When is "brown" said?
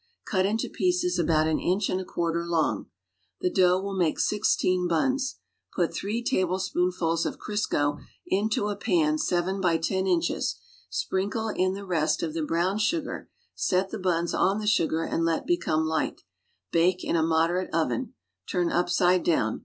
12.41-12.79